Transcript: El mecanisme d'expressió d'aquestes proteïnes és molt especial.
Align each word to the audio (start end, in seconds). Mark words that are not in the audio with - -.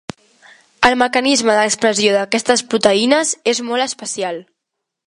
El 0.89 0.95
mecanisme 1.01 1.57
d'expressió 1.59 2.17
d'aquestes 2.17 2.65
proteïnes 2.73 3.39
és 3.55 3.65
molt 3.71 3.89
especial. 3.89 4.43